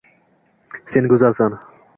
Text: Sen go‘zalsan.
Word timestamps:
Sen 0.95 1.11
go‘zalsan. 1.15 1.59